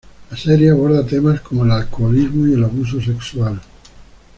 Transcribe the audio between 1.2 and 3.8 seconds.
como el alcoholismo y el abuso sexual.